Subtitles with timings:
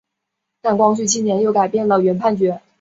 [0.63, 2.59] 但光绪七年又改变原判决。